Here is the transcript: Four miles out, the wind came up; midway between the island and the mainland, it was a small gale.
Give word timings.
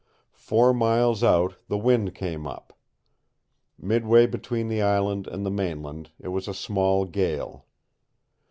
Four 0.33 0.73
miles 0.73 1.23
out, 1.23 1.57
the 1.67 1.77
wind 1.77 2.15
came 2.15 2.47
up; 2.47 2.73
midway 3.77 4.25
between 4.25 4.67
the 4.67 4.81
island 4.81 5.27
and 5.27 5.45
the 5.45 5.51
mainland, 5.51 6.09
it 6.19 6.29
was 6.29 6.47
a 6.47 6.55
small 6.55 7.05
gale. 7.05 7.67